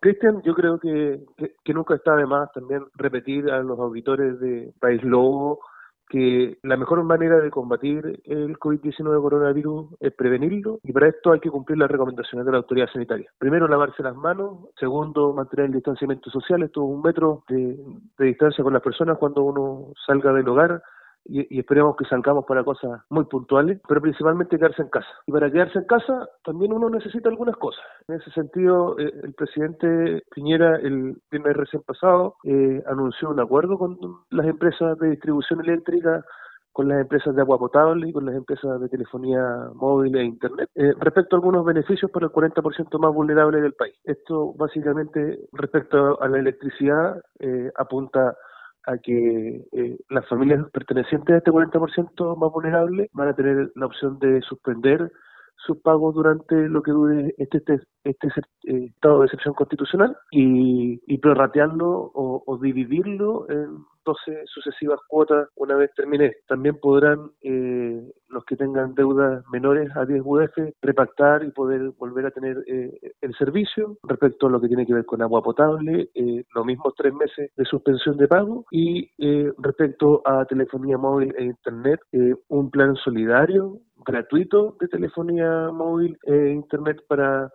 Cristian, 0.00 0.40
yo 0.42 0.54
creo 0.54 0.78
que, 0.78 1.20
que, 1.62 1.74
nunca 1.74 1.94
está 1.94 2.16
de 2.16 2.24
más 2.24 2.50
también 2.52 2.84
repetir 2.94 3.50
a 3.50 3.62
los 3.62 3.78
auditores 3.78 4.40
de 4.40 4.72
País 4.80 5.02
Lobo 5.04 5.60
que 6.08 6.58
la 6.62 6.76
mejor 6.76 7.04
manera 7.04 7.38
de 7.38 7.50
combatir 7.50 8.20
el 8.24 8.58
COVID-19 8.58 9.22
coronavirus 9.22 9.94
es 10.00 10.12
prevenirlo 10.14 10.80
y 10.82 10.92
para 10.92 11.08
esto 11.08 11.32
hay 11.32 11.38
que 11.38 11.50
cumplir 11.50 11.78
las 11.78 11.90
recomendaciones 11.90 12.44
de 12.46 12.50
la 12.50 12.58
autoridad 12.58 12.88
sanitaria. 12.92 13.30
Primero, 13.38 13.68
lavarse 13.68 14.02
las 14.02 14.16
manos. 14.16 14.70
Segundo, 14.78 15.32
mantener 15.32 15.66
el 15.66 15.72
distanciamiento 15.72 16.28
social, 16.30 16.62
esto 16.64 16.82
un 16.82 17.02
metro 17.02 17.44
de 17.48 17.78
distancia 18.18 18.64
con 18.64 18.72
las 18.72 18.82
personas 18.82 19.18
cuando 19.18 19.44
uno 19.44 19.92
salga 20.04 20.32
del 20.32 20.48
hogar 20.48 20.82
y, 21.24 21.58
esperemos 21.58 21.96
que 21.96 22.04
salgamos 22.04 22.44
para 22.44 22.64
cosas 22.64 23.02
muy 23.08 23.24
puntuales, 23.24 23.80
pero 23.88 24.00
principalmente 24.00 24.58
quedarse 24.58 24.82
en 24.82 24.88
casa. 24.88 25.08
Y 25.26 25.32
para 25.32 25.50
quedarse 25.50 25.78
en 25.78 25.84
casa 25.84 26.28
también 26.44 26.72
uno 26.72 26.88
necesita 26.90 27.28
algunas 27.28 27.56
cosas. 27.56 27.84
En 28.08 28.16
ese 28.16 28.30
sentido, 28.30 28.98
eh, 28.98 29.12
el 29.22 29.34
presidente 29.34 30.22
Piñera 30.34 30.76
el 30.76 31.16
viernes 31.30 31.56
recién 31.56 31.82
pasado 31.82 32.36
eh, 32.44 32.82
anunció 32.86 33.30
un 33.30 33.40
acuerdo 33.40 33.78
con 33.78 33.98
las 34.30 34.46
empresas 34.46 34.98
de 34.98 35.10
distribución 35.10 35.60
eléctrica 35.60 36.24
con 36.72 36.86
las 36.86 37.00
empresas 37.00 37.34
de 37.34 37.42
agua 37.42 37.58
potable 37.58 38.08
y 38.08 38.12
con 38.12 38.24
las 38.26 38.34
empresas 38.36 38.80
de 38.80 38.88
telefonía 38.88 39.42
móvil 39.74 40.14
e 40.14 40.22
internet 40.22 40.70
eh, 40.76 40.92
respecto 41.00 41.34
a 41.34 41.38
algunos 41.38 41.64
beneficios 41.64 42.08
para 42.12 42.26
el 42.26 42.32
40% 42.32 42.96
más 43.00 43.12
vulnerable 43.12 43.60
del 43.60 43.72
país. 43.72 43.96
Esto 44.04 44.54
básicamente 44.56 45.40
respecto 45.52 46.22
a 46.22 46.28
la 46.28 46.38
electricidad 46.38 47.20
apunta 47.74 48.36
a 48.86 48.98
que 48.98 49.64
eh, 49.72 49.98
las 50.08 50.26
familias 50.28 50.66
pertenecientes 50.72 51.34
a 51.34 51.38
este 51.38 51.50
40% 51.50 52.36
más 52.36 52.52
vulnerable 52.52 53.10
van 53.12 53.28
a 53.28 53.34
tener 53.34 53.70
la 53.74 53.86
opción 53.86 54.18
de 54.18 54.40
suspender 54.42 55.10
sus 55.66 55.78
pagos 55.78 56.14
durante 56.14 56.54
lo 56.68 56.82
que 56.82 56.90
dure 56.90 57.34
este, 57.38 57.58
este, 57.58 57.80
este 58.04 58.28
eh, 58.64 58.90
estado 58.94 59.20
de 59.20 59.26
excepción 59.26 59.54
constitucional 59.54 60.16
y, 60.30 61.00
y 61.06 61.18
prorratearlo 61.18 62.10
o, 62.14 62.58
dividirlo 62.60 63.48
en 63.48 63.84
12 64.04 64.42
sucesivas 64.46 65.00
cuotas 65.08 65.48
una 65.56 65.76
vez 65.76 65.90
termine. 65.94 66.34
También 66.46 66.78
podrán 66.78 67.30
eh, 67.42 68.02
los 68.30 68.44
que 68.44 68.56
tengan 68.56 68.94
deudas 68.94 69.44
menores 69.52 69.90
a 69.96 70.04
10 70.04 70.22
UF 70.24 70.56
repactar 70.80 71.44
y 71.44 71.50
poder 71.50 71.90
volver 71.98 72.26
a 72.26 72.30
tener 72.30 72.62
eh, 72.66 72.92
el 73.20 73.34
servicio 73.34 73.98
respecto 74.04 74.46
a 74.46 74.50
lo 74.50 74.60
que 74.60 74.68
tiene 74.68 74.86
que 74.86 74.94
ver 74.94 75.04
con 75.04 75.22
agua 75.22 75.42
potable, 75.42 76.10
eh, 76.14 76.44
los 76.54 76.64
mismos 76.64 76.94
tres 76.96 77.12
meses 77.12 77.50
de 77.56 77.64
suspensión 77.64 78.16
de 78.16 78.28
pago 78.28 78.64
y 78.70 79.10
eh, 79.18 79.52
respecto 79.58 80.22
a 80.24 80.44
telefonía 80.44 80.96
móvil 80.96 81.34
e 81.36 81.44
internet, 81.44 82.00
un 82.48 82.70
plan 82.70 82.94
solidario 82.96 83.78
gratuito 84.06 84.76
de 84.80 84.88
telefonía 84.88 85.70
móvil 85.72 86.18
e 86.24 86.50
internet 86.50 87.02
para 87.08 87.50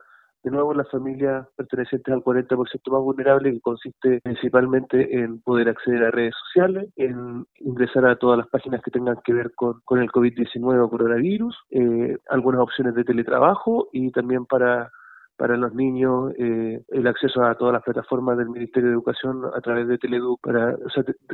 de 0.46 0.52
nuevo 0.52 0.76
las 0.76 0.90
familias 0.92 1.48
pertenecientes 1.56 2.14
al 2.14 2.22
40% 2.22 2.92
más 2.92 3.02
vulnerable, 3.02 3.52
que 3.52 3.62
consiste 3.62 4.20
principalmente 4.24 5.18
en 5.18 5.42
poder 5.42 5.70
acceder 5.70 6.04
a 6.04 6.12
redes 6.12 6.36
sociales, 6.46 6.88
en 6.98 7.48
ingresar 7.62 8.06
a 8.06 8.16
todas 8.16 8.38
las 8.38 8.48
páginas 8.50 8.84
que 8.84 8.92
tengan 8.92 9.18
que 9.26 9.34
ver 9.34 9.54
con, 9.56 9.82
con 9.86 10.00
el 10.00 10.12
COVID-19 10.12 10.84
o 10.84 10.90
coronavirus, 10.90 11.58
eh, 11.72 12.18
algunas 12.30 12.62
opciones 12.62 12.94
de 12.94 13.04
teletrabajo 13.04 13.90
y 13.92 14.12
también 14.12 14.46
para 14.46 14.92
para 15.38 15.58
los 15.58 15.74
niños 15.74 16.32
eh, 16.38 16.82
el 16.88 17.08
acceso 17.08 17.44
a 17.44 17.56
todas 17.56 17.74
las 17.74 17.84
plataformas 17.84 18.38
del 18.38 18.50
Ministerio 18.50 18.88
de 18.88 18.94
Educación 18.94 19.42
a 19.54 19.60
través 19.60 19.86
de 19.88 19.98
Teledu, 19.98 20.38
para, 20.38 20.78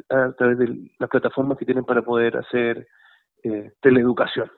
a 0.10 0.32
través 0.32 0.58
de 0.58 0.90
las 0.98 1.10
plataformas 1.10 1.58
que 1.58 1.66
tienen 1.66 1.86
para 1.86 2.02
poder 2.02 2.36
hacer 2.38 2.88
eh, 3.44 3.74
teleeducación 3.80 4.50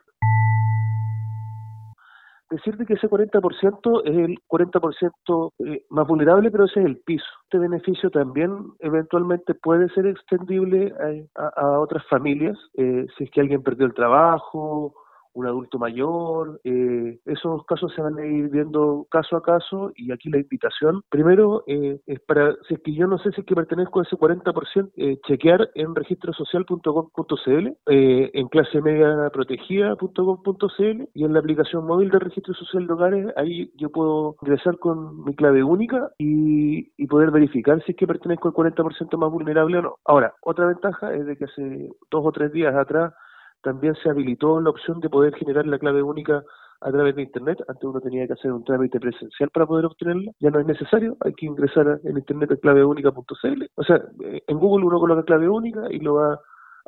decirte 2.54 2.86
que 2.86 2.94
ese 2.94 3.10
40% 3.10 4.02
es 4.06 4.18
el 4.18 4.40
40% 4.48 5.52
eh, 5.60 5.86
más 5.90 6.08
vulnerable, 6.08 6.52
pero 6.52 6.66
ese 6.66 6.80
es 6.80 6.86
el 6.86 6.98
piso. 6.98 7.26
Este 7.44 7.60
beneficio 7.60 8.10
también 8.10 8.52
eventualmente 8.80 9.54
puede 9.56 9.90
ser 9.90 10.08
extendible 10.08 10.94
a, 11.36 11.62
a, 11.62 11.80
otras 11.80 12.06
familias, 12.08 12.58
eh, 12.76 13.06
si 13.18 13.26
es 13.26 13.32
que 13.32 13.42
alguien 13.42 13.64
perdió 13.64 13.86
el 13.86 13.94
trabajo 13.94 14.94
un 15.34 15.48
adulto 15.48 15.80
mayor, 15.80 16.60
eh, 16.64 17.20
esos 17.26 17.66
casos 17.66 17.94
se 17.96 18.02
van 18.02 18.18
a 18.18 18.26
ir 18.26 18.50
viendo 18.50 19.08
caso 19.10 19.36
a 19.38 19.44
caso 19.44 19.92
y 19.96 20.12
aquí 20.12 20.30
la 20.30 20.40
invitación, 20.40 21.02
primero, 21.10 21.64
eh, 21.68 22.00
es 22.06 22.20
para, 22.22 22.56
si 22.68 22.76
es 22.76 22.82
que 22.82 22.94
yo 22.94 23.08
no 23.08 23.18
sé 23.18 23.32
si 23.32 23.42
es 23.42 23.48
que 23.48 23.56
pertenezco 23.56 24.00
a 24.00 24.04
ese 24.04 24.16
40%, 24.16 24.92
eh, 24.96 25.18
chequear 25.28 25.70
en 25.76 25.96
registrosocial.gov.cl, 25.96 27.68
eh, 27.88 28.32
en 28.34 28.48
clase 28.48 28.82
media 28.82 29.30
protegida.gov.cl 29.32 31.04
y 31.14 31.24
en 31.24 31.34
la 31.34 31.40
aplicación 31.40 31.86
móvil 31.86 32.10
de 32.10 32.20
registro 32.20 32.54
social 32.54 32.88
de 32.88 32.94
hogares, 32.94 33.34
ahí 33.38 33.72
yo 33.76 33.90
puedo 33.90 34.36
ingresar 34.42 34.78
con 34.80 35.24
mi 35.24 35.36
clave 35.36 35.64
única 35.64 36.12
y 36.18 37.06
poder 37.08 37.32
verificar 37.32 37.84
si 37.84 37.92
es 37.92 37.98
que 37.98 38.08
pertenezco 38.08 38.48
al 38.48 38.54
40% 38.54 39.18
más 39.18 39.32
vulnerable 39.32 39.78
o 39.78 39.82
no. 39.82 39.96
Ahora, 40.06 40.34
otra 40.42 40.66
ventaja 40.66 41.14
es 41.14 41.26
de 41.26 41.38
que 41.38 41.46
hace 41.46 41.90
dos 42.10 42.26
o 42.26 42.32
tres 42.32 42.52
días 42.52 42.74
atrás 42.76 43.14
también 43.64 43.96
se 43.96 44.10
habilitó 44.10 44.62
la 44.62 44.70
opción 44.70 45.00
de 45.00 45.10
poder 45.10 45.34
generar 45.36 45.66
la 45.66 45.80
clave 45.80 46.04
única 46.04 46.44
a 46.82 46.92
través 46.92 47.16
de 47.16 47.24
Internet. 47.24 47.60
Antes 47.68 47.84
uno 47.84 48.02
tenía 48.02 48.28
que 48.28 48.34
hacer 48.34 48.52
un 48.52 48.64
trámite 48.64 49.00
presencial 49.00 49.50
para 49.50 49.66
poder 49.66 49.86
obtenerla. 49.86 50.32
Ya 50.40 50.52
no 50.52 50.60
es 50.60 50.66
necesario, 50.66 51.18
hay 51.22 51.34
que 51.34 51.46
ingresar 51.46 52.00
en 52.04 52.18
Internet 52.18 52.52
a 52.52 52.58
claveúnica.cl. 52.58 53.64
O 53.76 53.84
sea, 53.84 54.02
eh, 54.24 54.44
en 54.46 54.60
Google 54.60 54.86
uno 54.86 55.00
coloca 55.00 55.24
clave 55.24 55.50
única 55.50 55.88
y 55.90 56.00
lo 56.00 56.16
va 56.16 56.40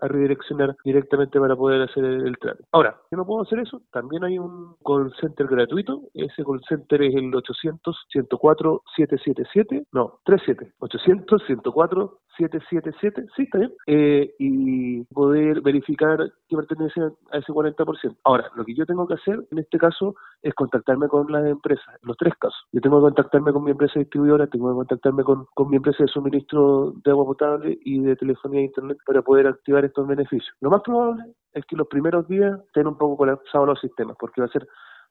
a 0.01 0.07
redireccionar 0.07 0.75
directamente 0.83 1.39
para 1.39 1.55
poder 1.55 1.83
hacer 1.83 2.03
el, 2.03 2.37
trámite. 2.37 2.65
Ahora, 2.73 2.97
si 3.09 3.15
no 3.15 3.25
puedo 3.25 3.43
hacer 3.43 3.59
eso, 3.59 3.81
también 3.91 4.25
hay 4.25 4.37
un 4.37 4.75
call 4.83 5.13
center 5.21 5.47
gratuito. 5.47 6.01
Ese 6.13 6.43
call 6.43 6.59
center 6.67 7.01
es 7.01 7.15
el 7.15 7.31
800-104-777, 7.31 9.85
no, 9.93 10.19
37, 10.25 10.73
800-104 10.79 12.17
777, 12.38 13.25
sí, 13.35 13.44
está 13.44 13.59
bien, 13.59 13.73
eh, 13.88 14.34
y 14.40 15.03
poder 15.06 15.62
verificar 15.62 16.31
que 16.47 16.56
pertenece 16.56 17.01
a 17.31 17.38
ese 17.38 17.51
40%. 17.51 18.18
Ahora, 18.23 18.50
lo 18.56 18.66
que 18.66 18.75
yo 18.75 18.85
tengo 18.85 19.07
que 19.07 19.16
hacer 19.16 19.46
en 19.51 19.59
este 19.59 19.78
caso 19.78 20.16
es 20.41 20.53
contactarme 20.53 21.07
con 21.07 21.31
las 21.31 21.46
empresas, 21.46 21.88
en 22.01 22.07
los 22.07 22.18
tres 22.18 22.34
casos. 22.40 22.59
Yo 22.72 22.81
tengo 22.81 22.97
que 23.00 23.06
contactarme 23.13 23.53
con 23.53 23.63
mi 23.63 23.72
empresa 23.72 24.00
distribuidora, 24.00 24.47
tengo 24.47 24.69
que 24.69 24.75
contactarme 24.75 25.23
con, 25.23 25.46
con 25.53 25.69
mi 25.69 25.78
empresa 25.78 26.03
de 26.03 26.09
suministro 26.09 26.94
de 27.03 27.12
agua 27.12 27.25
potable 27.25 27.78
y 27.84 28.01
de 28.01 28.16
telefonía 28.16 28.62
e 28.62 28.66
internet 28.66 28.97
para 29.06 29.22
poder 29.22 29.47
activar 29.47 29.85
estos 29.85 30.07
beneficios. 30.07 30.56
Lo 30.62 30.69
más 30.69 30.81
probable 30.81 31.23
es 31.53 31.66
que 31.66 31.75
los 31.75 31.88
primeros 31.88 32.28
días 32.28 32.59
estén 32.67 32.88
un 32.88 32.97
poco 32.97 33.17
colapsados 33.17 33.67
los 33.67 33.79
sistemas, 33.79 34.17
porque 34.19 34.41
va 34.41 34.47
a 34.47 34.52
ser 34.52 34.67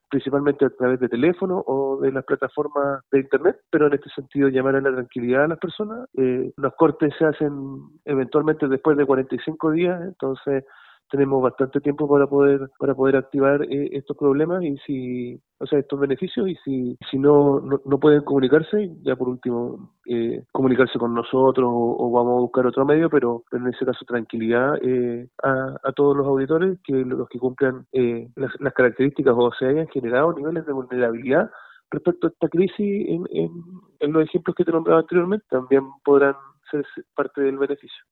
principalmente 0.09 0.65
a 0.65 0.70
través 0.70 1.00
de 1.00 1.09
teléfono 1.09 1.62
o 1.66 1.98
de 2.00 2.12
las 2.12 2.25
plataformas 2.25 3.03
de 3.10 3.20
internet, 3.20 3.56
pero 3.70 3.87
en 3.87 3.94
este 3.94 4.10
sentido 4.10 4.48
llamar 4.48 4.76
a 4.76 4.81
la 4.81 4.92
tranquilidad 4.92 5.44
a 5.44 5.48
las 5.48 5.59
personas. 5.59 6.09
Eh, 6.15 6.53
los 6.56 6.75
cortes 6.75 7.12
se 7.19 7.25
hacen 7.25 7.53
eventualmente 8.04 8.69
después 8.69 8.97
de 8.97 9.06
45 9.06 9.70
días, 9.72 10.00
entonces 10.03 10.64
tenemos 11.10 11.42
bastante 11.42 11.81
tiempo 11.81 12.09
para 12.09 12.26
poder 12.26 12.70
para 12.78 12.94
poder 12.94 13.16
activar 13.16 13.62
eh, 13.62 13.91
estos 13.92 14.16
problemas 14.16 14.62
y 14.62 14.76
si 14.87 15.41
o 15.59 15.66
sea 15.66 15.78
estos 15.78 16.00
beneficios 16.00 16.48
y 16.48 16.56
si 16.65 16.98
si 17.10 17.19
no 17.19 17.60
no, 17.60 17.98
pueden 17.98 18.22
comunicarse 18.22 18.91
ya 19.03 19.16
por 19.16 19.28
último 19.28 19.93
eh, 20.06 20.44
comunicarse 20.53 20.98
con 20.98 21.14
nosotros 21.14 21.69
o, 21.72 22.10
vamos 22.10 22.38
a 22.38 22.41
buscar 22.41 22.66
otro 22.66 22.84
medio 22.84 23.09
pero, 23.10 23.44
en 23.53 23.66
ese 23.69 23.84
caso 23.84 24.04
tranquilidad 24.04 24.76
eh, 24.82 25.28
a, 25.43 25.76
a, 25.82 25.93
todos 25.93 26.16
los 26.16 26.26
auditores 26.26 26.78
que 26.84 26.93
los 26.93 27.28
que 27.28 27.38
cumplan 27.38 27.87
las, 28.37 28.50
las, 28.60 28.75
características 28.75 29.34
o 29.37 29.53
se 29.53 29.66
hayan 29.66 29.88
generado 29.88 30.32
niveles 30.32 30.66
de 30.66 30.72
vulnerabilidad 30.72 31.50
respecto 31.91 32.26
a 32.26 32.31
esta 32.31 32.48
crisis 32.48 33.09
en, 33.09 33.25
en, 33.31 33.50
en 34.00 34.12
los 34.12 34.25
ejemplos 34.25 34.56
que 34.56 34.64
te 34.64 34.72
nombraba 34.72 35.00
anteriormente 35.00 35.47
también 35.48 35.84
podrán 36.04 36.34
ser 36.70 36.84
parte 37.14 37.41
del 37.41 37.59
beneficio 37.59 38.04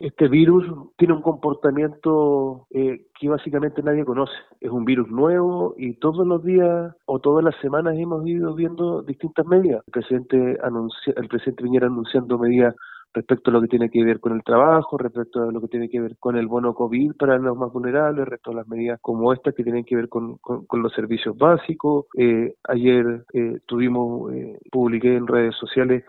este 0.00 0.28
virus 0.28 0.66
tiene 0.96 1.14
un 1.14 1.22
comportamiento 1.22 2.66
eh, 2.70 3.06
que 3.18 3.28
básicamente 3.28 3.82
nadie 3.82 4.04
conoce. 4.04 4.34
Es 4.60 4.70
un 4.70 4.84
virus 4.84 5.08
nuevo 5.08 5.74
y 5.76 5.94
todos 5.94 6.26
los 6.26 6.42
días 6.42 6.94
o 7.06 7.20
todas 7.20 7.44
las 7.44 7.54
semanas 7.60 7.94
hemos 7.96 8.26
ido 8.26 8.54
viendo 8.54 9.02
distintas 9.02 9.46
medidas. 9.46 9.82
El 9.86 9.92
presidente, 9.92 10.58
anuncia, 10.62 11.14
el 11.16 11.28
presidente 11.28 11.62
Viñera 11.62 11.86
anunciando 11.86 12.38
medidas 12.38 12.74
respecto 13.14 13.50
a 13.50 13.54
lo 13.54 13.60
que 13.60 13.68
tiene 13.68 13.88
que 13.90 14.02
ver 14.02 14.18
con 14.18 14.32
el 14.32 14.42
trabajo, 14.42 14.98
respecto 14.98 15.44
a 15.44 15.52
lo 15.52 15.60
que 15.60 15.68
tiene 15.68 15.88
que 15.88 16.00
ver 16.00 16.16
con 16.18 16.36
el 16.36 16.48
bono 16.48 16.74
COVID 16.74 17.12
para 17.16 17.38
los 17.38 17.56
más 17.56 17.72
vulnerables, 17.72 18.24
respecto 18.24 18.50
a 18.50 18.54
las 18.54 18.68
medidas 18.68 18.98
como 19.00 19.32
estas 19.32 19.54
que 19.54 19.62
tienen 19.62 19.84
que 19.84 19.94
ver 19.94 20.08
con, 20.08 20.38
con, 20.38 20.82
los 20.82 20.92
servicios 20.92 21.38
básicos. 21.38 22.06
Eh, 22.18 22.54
ayer 22.64 23.24
eh, 23.32 23.60
tuvimos, 23.66 24.32
eh, 24.34 24.58
publiqué 24.72 25.14
en 25.14 25.28
redes 25.28 25.54
sociales 25.54 26.04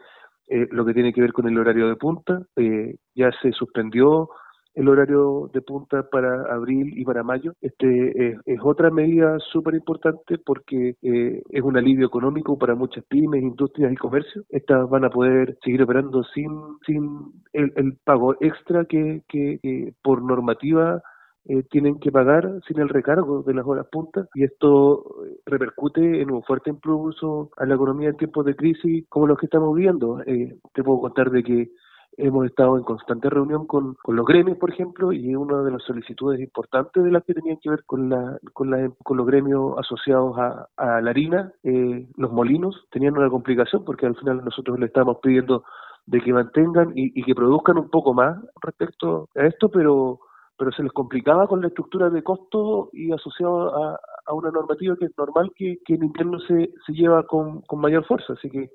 eh, 0.47 0.67
lo 0.71 0.85
que 0.85 0.93
tiene 0.93 1.13
que 1.13 1.21
ver 1.21 1.33
con 1.33 1.47
el 1.47 1.57
horario 1.57 1.87
de 1.87 1.95
punta. 1.95 2.41
Eh, 2.55 2.95
ya 3.15 3.31
se 3.41 3.51
suspendió 3.51 4.29
el 4.73 4.89
horario 4.89 5.49
de 5.53 5.61
punta 5.61 6.03
para 6.09 6.53
abril 6.53 6.91
y 6.97 7.05
para 7.05 7.23
mayo. 7.23 7.53
Este 7.61 8.37
es 8.45 8.59
otra 8.61 8.91
medida 8.91 9.37
súper 9.51 9.75
importante 9.75 10.37
porque 10.37 10.95
eh, 11.01 11.41
es 11.49 11.61
un 11.61 11.77
alivio 11.77 12.05
económico 12.05 12.57
para 12.57 12.75
muchas 12.75 13.05
pymes, 13.05 13.41
industrias 13.41 13.93
y 13.93 13.95
comercios. 13.95 14.45
Estas 14.49 14.89
van 14.89 15.05
a 15.05 15.09
poder 15.09 15.57
seguir 15.63 15.81
operando 15.81 16.23
sin, 16.33 16.51
sin 16.85 17.31
el, 17.53 17.97
pago 18.03 18.35
extra 18.41 18.83
que, 18.83 19.21
que 19.29 19.93
por 20.03 20.21
normativa 20.21 21.01
eh, 21.47 21.61
tienen 21.69 21.99
que 21.99 22.11
pagar 22.11 22.59
sin 22.67 22.79
el 22.79 22.89
recargo 22.89 23.43
de 23.43 23.53
las 23.53 23.67
horas 23.67 23.85
puntas 23.91 24.27
y 24.33 24.43
esto 24.43 25.25
eh, 25.25 25.37
repercute 25.45 26.21
en 26.21 26.31
un 26.31 26.41
fuerte 26.41 26.71
impulso 26.71 27.51
a 27.57 27.65
la 27.67 27.75
economía 27.75 28.09
en 28.09 28.17
tiempos 28.17 28.45
de 28.45 28.55
crisis 28.55 29.05
como 29.09 29.27
los 29.27 29.37
que 29.37 29.45
estamos 29.45 29.75
viendo. 29.75 30.21
Eh, 30.25 30.57
te 30.73 30.83
puedo 30.83 31.01
contar 31.01 31.29
de 31.29 31.43
que 31.43 31.69
hemos 32.17 32.47
estado 32.47 32.77
en 32.77 32.83
constante 32.83 33.29
reunión 33.29 33.67
con, 33.67 33.95
los 34.07 34.25
gremios, 34.25 34.57
por 34.57 34.71
ejemplo, 34.71 35.11
y 35.11 35.35
una 35.35 35.61
de 35.61 35.71
las 35.71 35.83
solicitudes 35.83 36.39
importantes 36.39 37.03
de 37.03 37.11
las 37.11 37.23
que 37.23 37.33
tenían 37.35 37.57
que 37.61 37.69
ver 37.69 37.83
con, 37.85 38.09
la, 38.09 38.39
con, 38.53 38.71
la, 38.71 38.89
con 39.03 39.17
los 39.17 39.27
gremios 39.27 39.77
asociados 39.77 40.35
a, 40.37 41.01
la 41.01 41.09
harina, 41.09 41.51
los 41.63 42.31
molinos, 42.31 42.87
tenían 42.89 43.17
una 43.17 43.29
complicación 43.29 43.83
porque 43.83 44.05
al 44.05 44.15
final 44.15 44.43
nosotros 44.45 44.79
le 44.79 44.85
estábamos 44.85 45.17
pidiendo 45.21 45.65
de 46.05 46.21
que 46.21 46.33
mantengan 46.33 46.91
y, 46.95 47.21
que 47.23 47.35
produzcan 47.35 47.77
un 47.77 47.89
poco 47.89 48.13
más 48.13 48.37
respecto 48.61 49.27
a 49.35 49.45
esto, 49.45 49.69
pero 49.69 50.19
pero 50.57 50.71
se 50.71 50.83
les 50.83 50.91
complicaba 50.91 51.47
con 51.47 51.61
la 51.61 51.67
estructura 51.67 52.09
de 52.09 52.23
costo 52.23 52.89
y 52.93 53.11
asociado 53.11 53.75
a, 53.75 53.99
una 54.33 54.51
normativa 54.51 54.95
que 54.95 55.05
es 55.05 55.17
normal 55.17 55.51
que, 55.55 55.77
en 55.87 56.03
invierno 56.03 56.39
se, 56.39 56.71
se 56.85 56.93
lleva 56.93 57.23
con, 57.23 57.63
mayor 57.73 58.05
fuerza. 58.05 58.33
Así 58.33 58.49
que 58.49 58.71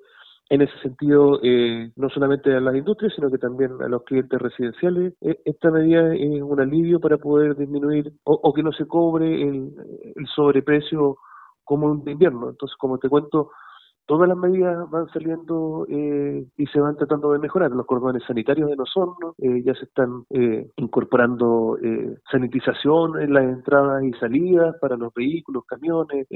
en 0.48 0.62
ese 0.62 0.76
sentido, 0.82 1.40
eh, 1.42 1.90
no 1.96 2.08
solamente 2.10 2.54
a 2.54 2.60
las 2.60 2.74
industrias, 2.74 3.12
sino 3.14 3.30
que 3.30 3.38
también 3.38 3.80
a 3.80 3.88
los 3.88 4.02
clientes 4.02 4.40
residenciales, 4.40 5.14
eh, 5.20 5.40
esta 5.44 5.70
medida 5.70 6.14
es 6.14 6.42
un 6.42 6.60
alivio 6.60 7.00
para 7.00 7.18
poder 7.18 7.56
disminuir 7.56 8.12
o, 8.24 8.52
que 8.52 8.62
no 8.62 8.72
se 8.72 8.86
cobre 8.86 9.42
el, 9.42 9.72
el 10.16 10.26
sobreprecio 10.34 11.18
común 11.64 12.04
de 12.04 12.12
invierno. 12.12 12.50
Entonces, 12.50 12.76
como 12.76 12.98
te 12.98 13.08
cuento, 13.08 13.50
todas 14.06 14.28
las 14.28 14.36
medidas 14.36 14.88
van 14.90 15.08
saliendo 15.08 15.86
eh, 15.88 16.44
y 16.56 16.66
se 16.66 16.80
van 16.80 16.96
tratando 16.96 17.32
de 17.32 17.38
mejorar. 17.38 17.70
Los 17.70 17.86
cordones 17.86 18.22
sanitarios 18.26 18.68
de 18.68 18.76
los 18.76 18.90
hornos 18.96 19.34
eh, 19.38 19.62
ya 19.64 19.74
se 19.74 19.84
están 19.84 20.24
eh, 20.30 20.68
incorporando 20.76 21.78
sanitización 22.30 23.20
en 23.20 23.34
las 23.34 23.44
entradas 23.44 24.02
y 24.02 24.12
salidas 24.14 24.76
para 24.80 24.96
los 24.96 25.12
vehículos, 25.14 25.64
camiones, 25.66 26.26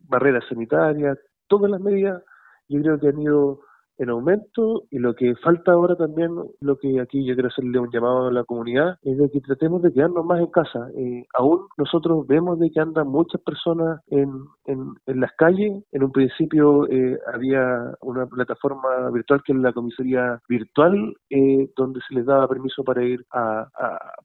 barreras 0.00 0.44
sanitarias. 0.48 1.18
Todas 1.48 1.70
las 1.70 1.80
medidas 1.80 2.22
yo 2.68 2.80
creo 2.80 2.98
que 2.98 3.08
han 3.08 3.20
ido 3.20 3.60
en 3.98 4.10
aumento 4.10 4.82
y 4.90 4.98
lo 4.98 5.14
que 5.14 5.34
falta 5.36 5.72
ahora 5.72 5.96
también, 5.96 6.30
lo 6.60 6.76
que 6.76 7.00
aquí 7.00 7.24
yo 7.24 7.34
quiero 7.34 7.48
hacerle 7.48 7.78
un 7.78 7.90
llamado 7.90 8.28
a 8.28 8.32
la 8.32 8.44
comunidad, 8.44 8.96
es 9.02 9.18
de 9.18 9.30
que 9.30 9.40
tratemos 9.40 9.82
de 9.82 9.92
quedarnos 9.92 10.24
más 10.24 10.40
en 10.40 10.46
casa. 10.46 10.88
Eh, 10.96 11.24
aún 11.34 11.66
nosotros 11.76 12.26
vemos 12.26 12.58
de 12.58 12.70
que 12.70 12.80
andan 12.80 13.08
muchas 13.08 13.40
personas 13.42 14.00
en, 14.08 14.30
en, 14.66 14.92
las 15.06 15.32
calles. 15.32 15.84
En 15.92 16.04
un 16.04 16.12
principio 16.12 16.88
eh, 16.88 17.18
había 17.32 17.94
una 18.00 18.26
plataforma 18.26 19.10
virtual 19.10 19.42
que 19.44 19.52
es 19.52 19.58
la 19.58 19.72
comisaría 19.72 20.40
virtual, 20.48 21.14
eh, 21.30 21.70
donde 21.76 22.00
se 22.08 22.14
les 22.14 22.26
daba 22.26 22.48
permiso 22.48 22.82
para 22.84 23.04
ir 23.04 23.24
a, 23.32 23.68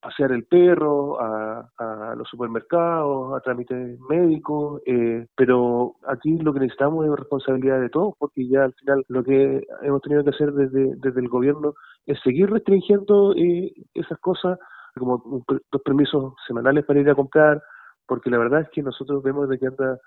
pasear 0.02 0.32
el 0.32 0.46
perro, 0.46 1.20
a, 1.20 1.70
a, 1.78 2.16
los 2.16 2.28
supermercados, 2.30 3.36
a 3.36 3.42
trámites 3.42 4.00
médicos, 4.10 4.82
pero 5.36 5.96
aquí 6.08 6.38
lo 6.38 6.54
que 6.54 6.60
necesitamos 6.62 7.06
es 7.06 7.12
responsabilidad 7.12 7.80
de 7.82 7.90
todos, 7.90 8.14
porque 8.18 8.48
ya 8.48 8.64
al 8.64 8.74
final 8.74 9.04
lo 9.08 9.24
que 9.24 9.57
hemos 9.82 10.02
tenido 10.02 10.24
que 10.24 10.32
hacer 10.32 10.52
desde, 10.54 10.96
desde 10.98 11.20
el 11.20 11.30
gobierno 11.30 11.74
es 12.06 12.20
seguir 12.22 12.50
restringiendo 12.50 13.34
eh, 13.36 13.74
esas 13.94 14.20
cosas, 14.20 14.58
como 14.96 15.44
dos 15.48 15.82
permisos 15.84 16.34
semanales 16.48 16.86
para 16.86 17.00
ir 17.00 17.10
a 17.10 17.16
comprar, 17.16 17.62
porque 18.08 18.30
la 18.30 18.40
verdad 18.40 18.62
es 18.62 18.70
que 18.70 18.82
nosotros 18.82 19.22
vemos 19.24 19.48
de 19.50 19.60
que 19.60 19.68
anda 19.68 20.00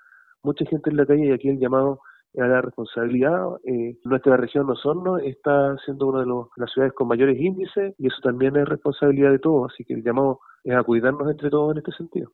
mucha 0.43 0.65
gente 0.65 0.89
en 0.89 0.97
la 0.97 1.05
calle 1.05 1.27
y 1.27 1.31
aquí 1.31 1.49
el 1.49 1.59
llamado 1.59 1.99
a 2.37 2.47
la 2.47 2.61
responsabilidad. 2.61 3.57
Eh, 3.65 3.97
nuestra 4.03 4.37
región 4.37 4.69
Osorno 4.69 5.17
está 5.17 5.75
siendo 5.85 6.07
una 6.07 6.21
de 6.21 6.45
las 6.57 6.71
ciudades 6.71 6.93
con 6.93 7.07
mayores 7.07 7.39
índices 7.39 7.93
y 7.97 8.07
eso 8.07 8.17
también 8.23 8.55
es 8.55 8.67
responsabilidad 8.67 9.31
de 9.31 9.39
todos, 9.39 9.71
así 9.71 9.83
que 9.83 9.93
el 9.93 10.03
llamado 10.03 10.39
es 10.63 10.75
a 10.75 10.83
cuidarnos 10.83 11.29
entre 11.29 11.49
todos 11.49 11.71
en 11.71 11.77
este 11.79 11.91
sentido. 11.91 12.29